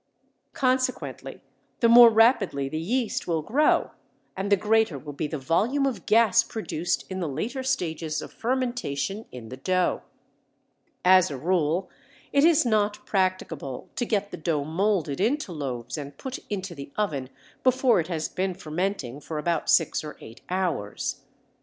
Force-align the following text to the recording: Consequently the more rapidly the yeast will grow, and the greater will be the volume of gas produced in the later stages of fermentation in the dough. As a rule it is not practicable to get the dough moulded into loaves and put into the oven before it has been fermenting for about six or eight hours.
Consequently 0.53 1.41
the 1.79 1.87
more 1.87 2.09
rapidly 2.09 2.67
the 2.67 2.79
yeast 2.79 3.27
will 3.27 3.43
grow, 3.43 3.91
and 4.35 4.51
the 4.51 4.57
greater 4.57 4.97
will 4.97 5.13
be 5.13 5.27
the 5.27 5.37
volume 5.37 5.85
of 5.85 6.07
gas 6.07 6.41
produced 6.41 7.05
in 7.07 7.19
the 7.19 7.29
later 7.29 7.61
stages 7.61 8.19
of 8.19 8.33
fermentation 8.33 9.25
in 9.31 9.49
the 9.49 9.57
dough. 9.57 10.01
As 11.05 11.29
a 11.29 11.37
rule 11.37 11.87
it 12.33 12.43
is 12.43 12.65
not 12.65 13.05
practicable 13.05 13.89
to 13.95 14.03
get 14.07 14.31
the 14.31 14.37
dough 14.37 14.63
moulded 14.65 15.21
into 15.21 15.51
loaves 15.51 15.99
and 15.99 16.17
put 16.17 16.39
into 16.49 16.73
the 16.73 16.91
oven 16.95 17.29
before 17.63 17.99
it 17.99 18.07
has 18.07 18.27
been 18.27 18.55
fermenting 18.55 19.19
for 19.19 19.37
about 19.37 19.69
six 19.69 20.03
or 20.03 20.17
eight 20.19 20.41
hours. 20.49 21.21